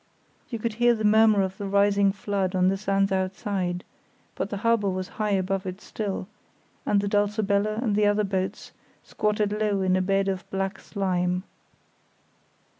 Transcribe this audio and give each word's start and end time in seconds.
You 0.49 0.57
could 0.57 0.73
hear 0.81 0.95
the 0.95 1.03
murmur 1.03 1.43
of 1.43 1.59
the 1.59 1.67
rising 1.67 2.11
flood 2.11 2.55
on 2.55 2.69
the 2.69 2.75
sands 2.75 3.11
outside, 3.11 3.83
but 4.33 4.49
the 4.49 4.57
harbour 4.65 4.89
was 4.89 5.09
high 5.21 5.29
above 5.33 5.67
it 5.67 5.79
still, 5.79 6.27
and 6.87 7.01
the 7.01 7.07
Dulcibella 7.07 7.75
and 7.75 7.95
the 7.95 8.07
other 8.07 8.23
boats 8.23 8.71
squatted 9.03 9.51
low 9.51 9.81
in 9.83 9.95
a 9.95 10.01
bed 10.01 10.27
of 10.27 10.49
black 10.49 10.79
slime. 10.79 11.43